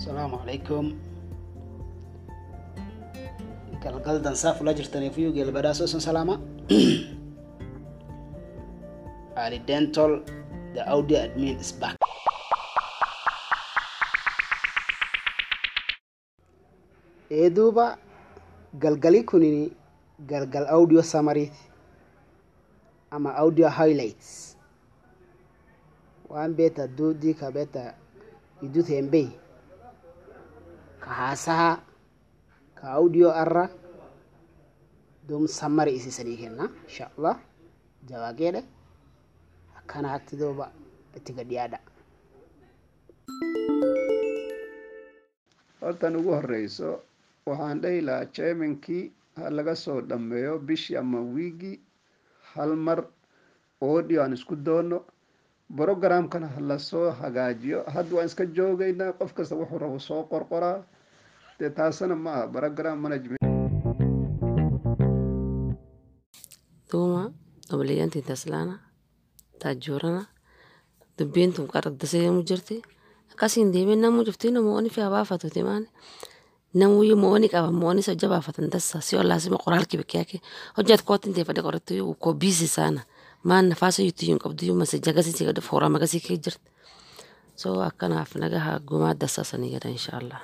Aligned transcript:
asalaamu 0.00 0.36
calaykum 0.40 0.86
galgal 3.84 4.18
dansaaf 4.26 4.56
ula 4.64 4.72
jirtaniif 4.78 5.12
iyu 5.20 5.30
geelbadhaas 5.36 5.80
osan 5.86 6.00
salaama 6.00 6.34
ali 9.44 9.58
dental 9.70 10.12
the 10.74 10.80
audio 10.94 11.18
admin 11.24 11.60
is 11.64 11.72
back. 11.80 11.96
Ee 17.30 17.50
duuba 17.56 17.86
galgali 18.84 19.20
kunini 19.32 19.68
galgal 20.32 20.64
audio 20.78 21.02
samariiti 21.12 21.60
ama 23.10 23.36
audio 23.44 23.68
highlights. 23.68 24.56
Waan 26.32 26.56
beeta 26.56 26.88
duudii 26.88 27.34
ka 27.36 27.52
beeta 27.52 27.84
ka 28.64 29.49
haasaha 31.18 31.70
ka 32.78 32.86
audio 32.98 33.28
arra 33.42 33.64
dum 35.28 35.46
samari 35.58 35.92
isisanii 35.98 36.36
kenna 36.42 36.64
insha 36.88 37.10
allah 37.16 37.36
jawaageedha 38.08 38.62
akkanaatti 39.78 40.36
duuba 40.40 40.66
itti 41.16 41.32
gadhiyaadha 41.38 41.78
hortan 45.80 46.16
ugu 46.20 46.30
horeyso 46.38 46.90
waxaan 47.46 47.80
dhahi 47.82 48.00
lahaa 48.08 48.26
chairmankii 48.36 49.04
ha 49.36 49.50
laga 49.56 49.74
soo 49.84 50.00
dhameeyo 50.00 50.58
bishii 50.58 50.96
ama 51.02 51.20
wiigii 51.34 51.80
hal 52.54 52.76
mar 52.76 52.98
audio 53.88 54.22
aan 54.22 54.32
isku 54.38 54.56
doono 54.56 54.98
brogramkana 55.76 56.46
ha 56.54 56.60
lasoo 56.70 57.10
hagaajiyo 57.20 57.82
hadda 57.94 58.16
waan 58.16 58.26
iska 58.30 58.44
joogaynaa 58.56 59.12
qof 59.18 59.32
kasta 59.34 59.54
wuxuu 59.60 59.78
rabo 59.84 59.98
soo 60.08 60.22
qorqoraa 60.32 60.78
dee 61.60 61.70
taasina 61.78 62.14
ma 62.24 62.30
aha 62.36 62.46
program 62.56 62.96
management 63.04 63.38
Duma 66.92 67.22
obboleeyyantiin 67.72 68.24
taslaana 68.30 68.74
taajoorana 69.62 70.22
dubbiintu 71.18 71.60
qarqardasee 71.72 72.30
mu 72.36 72.42
jirti. 72.48 72.76
Akkasiin 73.32 73.72
deemee 73.74 73.96
namuu 73.96 74.24
jirti 74.28 74.50
namoonni 74.50 74.90
fi 74.94 75.00
habaafatu 75.06 75.50
timaan 75.54 75.84
namuyyuu 76.80 77.18
mo'oni 77.24 77.48
qaba 77.54 77.70
mo'oni 77.80 78.00
isa 78.04 78.14
jabaafatan 78.22 78.70
dassa 78.72 79.00
si 79.06 79.16
ollaasima 79.20 79.58
qoraalki 79.64 79.96
bekkeake 80.00 80.36
hojjat 80.76 81.02
kootin 81.08 81.34
tee 81.34 81.44
fadhe 81.48 81.62
qorattu 81.66 81.94
yoo 82.00 82.14
koo 82.22 82.34
biisi 82.34 82.68
saana 82.76 83.00
maan 83.48 83.68
nafaasa 83.70 84.02
yutti 84.02 84.26
yuun 84.28 84.38
qabdu 84.44 84.62
yuu 84.68 84.76
masa 84.80 84.98
jagasii 85.06 85.46
gad 85.48 85.60
foorama 85.68 85.98
gasii 86.02 86.20
kee 86.26 86.38
jirti. 86.44 86.66
So 87.60 87.68
akkanaaf 87.88 88.34
nagaha 88.42 88.78
gumaa 88.88 89.14
dassasanii 89.20 89.70
gada 89.74 89.88
inshaallah. 89.96 90.40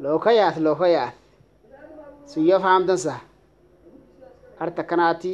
Lookayaat 0.00 0.56
lookayaat 0.66 1.14
suyyo 2.26 2.60
fahamtansa 2.60 3.20
harta 4.58 4.82
kanaati 4.82 5.32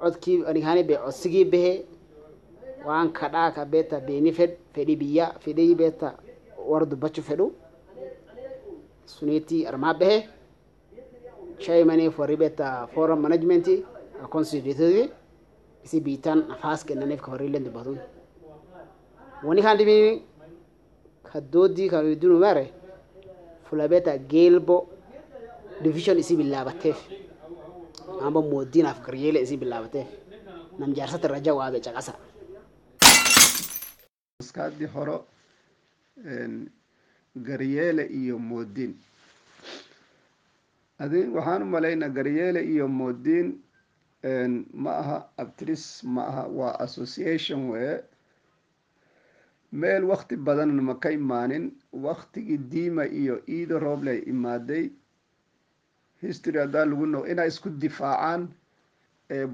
codkii 0.00 0.44
anigani 0.48 0.82
be 0.88 0.94
codsigii 0.96 1.44
behe 1.44 1.72
waan 2.86 3.12
kadhaa 3.12 3.50
ka 3.50 3.64
beeta 3.64 4.00
beeni 4.00 4.32
fed 4.32 4.52
fedhi 4.74 4.96
biyya 4.96 5.26
fedhii 5.40 5.74
beeta 5.74 6.14
war 6.68 6.86
dubbachu 6.88 7.22
fedhu. 7.22 7.52
Suniitti 9.06 9.66
armaa 9.66 9.94
behe. 9.94 10.28
Chairmaniif 11.58 12.18
warri 12.18 12.36
beeta 12.36 12.86
forum 12.94 13.20
management 13.20 13.66
constitutive 14.30 15.10
isi 15.84 16.00
biitan 16.00 16.44
nafaas 16.48 16.84
kennaniif 16.84 17.20
ka 17.22 17.30
warri 17.32 17.46
illee 17.46 17.60
dubbatu. 17.60 17.96
Wani 19.44 19.62
kan 19.62 19.76
dhibini 19.78 20.22
ka 21.24 21.40
doodii 21.40 21.88
kan 21.88 22.06
idunu 22.12 22.38
mare 22.38 22.72
fulabeta 23.68 24.12
geelbo 24.32 24.76
division 25.84 26.18
isii 26.18 26.36
bilaabateef 26.40 26.98
amba 28.26 28.40
moodiinaaf 28.52 28.98
garyeele 29.06 29.38
isii 29.44 29.56
bilaabateef 29.62 30.08
nam 30.78 30.94
jaarsata 30.96 31.28
irra 31.28 31.40
jawaabe 31.46 31.80
caqasa 31.86 32.12
maskaadii 34.40 34.86
horo 34.94 35.16
garyeele 37.46 38.04
iyo 38.20 38.38
moodiin 38.38 38.92
adi 40.98 41.20
waxaan 41.36 41.62
u 41.62 41.66
malaynaa 41.74 42.08
garyeele 42.18 42.60
iyo 42.72 42.88
moodiin 42.88 43.48
ma 44.82 44.92
aha 45.02 45.18
abtris 45.42 45.84
ma 46.14 46.22
aha 46.30 46.42
waa 46.58 46.74
association 46.86 47.70
weye 47.70 47.94
meel 49.72 50.04
wakti 50.04 50.36
badan 50.36 50.70
ma 50.82 50.94
ka 50.94 51.10
imaanin? 51.10 51.72
Waktigii 51.92 52.58
diima 52.70 53.04
iyo 53.06 53.42
iido 53.48 53.78
rooble 53.78 54.18
imaaday. 54.26 54.90
History 56.22 56.58
haddaa 56.58 56.84
lagu 56.84 57.06
no 57.06 57.26
inay 57.26 57.48
isku 57.48 57.70
difaacaan 57.70 58.48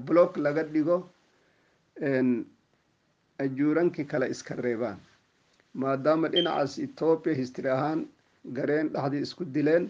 block 0.05 0.37
laga 0.37 0.63
dhigo 0.63 1.09
ajuurankii 3.39 4.05
kale 4.05 4.29
iska 4.29 4.55
reebaan. 4.55 4.97
Maadaama 5.73 6.27
dhinacaas 6.31 6.79
ethoopia 6.79 7.33
history 7.35 7.69
ahaan 7.69 8.07
gareen 8.53 8.89
dhaxdii 8.93 9.21
isku 9.27 9.45
dileen 9.45 9.89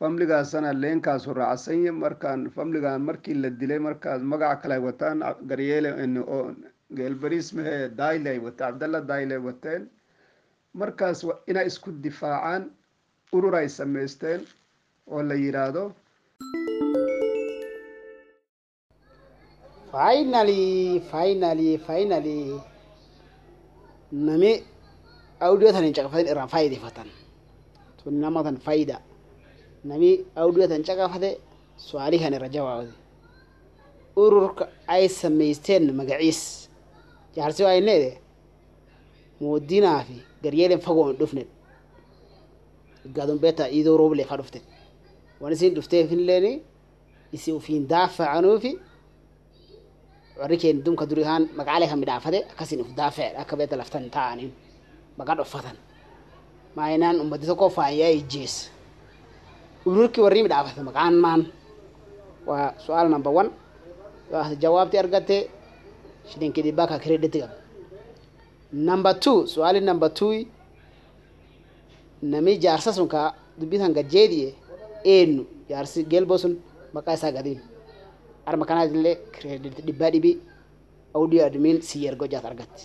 famligaasana 0.00 0.72
leenkaasu 0.82 1.34
raacsanye 1.34 1.90
markaan 1.90 2.50
famligan 2.56 3.02
markii 3.08 3.34
la 3.34 3.50
dilay 3.50 3.78
markaas 3.78 4.22
magaca 4.22 4.60
kale 4.62 4.76
wataan 4.86 5.22
garyeele 5.48 5.90
mehe 6.90 7.88
dayle 7.96 8.30
ay 8.30 8.38
wateen 8.38 8.56
cabdalla 8.58 9.00
dayle 9.00 9.34
ay 9.34 9.40
wateen 9.40 9.88
markaas 10.74 11.24
inay 11.46 11.66
isku 11.66 11.90
difaacaan 11.92 12.70
urur 13.32 13.54
ay 13.56 13.68
samaysteen 13.68 14.40
oo 15.10 15.22
la 15.22 15.34
yiraahdo 15.34 15.92
finally 19.92 21.00
finally 21.10 21.78
finally 21.86 22.60
nami 24.12 24.62
audio 25.40 25.72
tan 25.72 25.84
hin 25.84 25.92
caqafatin 25.94 26.28
irraan 26.32 26.48
faayidifatan 26.48 27.08
tun 28.02 28.14
namatan 28.20 28.56
fayida 28.66 29.00
nami 29.84 30.24
audio 30.36 30.68
tan 30.68 30.82
caqafate 30.82 31.30
su'aalii 31.76 32.20
kan 32.22 32.34
irra 32.34 32.48
jawaabate 32.48 32.94
ururka 34.16 34.68
ay 34.88 35.08
samaysteen 35.08 35.92
magaciis 35.98 36.65
jaarsi 37.36 37.62
waa 37.66 37.74
inneede 37.80 38.10
moodinaa 39.40 40.00
fi 40.08 40.16
garyeelen 40.44 40.80
fagoo 40.86 41.06
hin 41.08 41.16
dhufne 41.20 41.42
gadun 43.16 43.38
beeta 43.42 43.64
idoo 43.78 43.96
rooble 44.00 44.24
fa 44.30 44.34
dhufte 44.40 44.60
wan 45.40 45.52
isin 45.54 45.72
dhufteefilleeni 45.76 46.52
isi 47.36 47.50
ufiin 47.58 47.82
daafacanuufi 47.92 48.70
warri 50.40 50.56
keen 50.62 50.76
dumka 50.84 51.04
duri 51.10 51.22
haan 51.28 51.42
maqaalee 51.58 51.88
kan 51.90 51.98
midhaafate 52.02 52.38
akkasin 52.52 52.80
uf 52.84 52.90
daafee 52.98 53.28
akka 53.42 53.54
beeta 53.58 53.74
laftan 53.80 54.04
ta'aniin 54.16 54.50
baqa 55.18 55.32
dhoffatan 55.38 55.76
maayinaan 56.76 57.16
ummati 57.22 57.46
tokko 57.50 57.66
faayyaa 57.76 58.10
ijjees. 58.18 58.54
Ururki 59.88 60.20
warri 60.24 60.40
midhaafate 60.46 60.80
maqaan 60.88 61.14
maan. 61.24 61.40
Waa 62.48 62.68
su'aal 62.84 63.08
number 63.14 63.32
one. 63.40 63.50
Jawaabti 64.62 64.96
argatte 65.02 65.36
shilinki 66.30 66.60
dhibbaa 66.66 66.86
ka 66.90 66.96
kireeditti 67.02 67.38
qaba 67.42 67.54
number 68.72 69.14
two 69.24 69.46
su'aali 69.52 69.80
number 69.80 70.10
two 70.18 70.30
nami 72.22 72.52
jaarsa 72.64 72.92
sun 72.92 73.08
ka 73.08 73.34
dubbitan 73.60 73.92
gajjeediye 73.98 74.48
eenyu 75.04 75.42
jaarsi 75.70 76.04
gelbo 76.12 76.34
sun 76.42 76.54
maqaa 76.94 77.14
isaa 77.18 77.32
gadiin 77.36 77.60
arma 78.46 78.64
kanaatillee 78.70 79.14
kireedit 79.34 79.76
dhibbaa 79.86 80.10
dhibi 80.14 80.32
audio 81.14 81.40
admin 81.48 81.76
si 81.82 82.06
ergo 82.08 82.26
jaat 82.32 82.44
argatti 82.50 82.84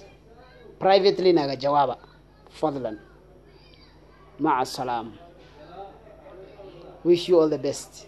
privately 0.80 1.34
naga 1.34 1.56
jawaaba 1.64 1.96
fadlan. 2.60 2.98
Maca 4.40 4.60
asalaam 4.64 5.08
wish 7.06 7.30
you 7.30 7.40
all 7.40 7.50
the 7.50 7.58
best 7.58 8.08